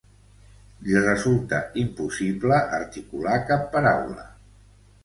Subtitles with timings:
[0.87, 4.29] Li resulta impossible articular cap paraula.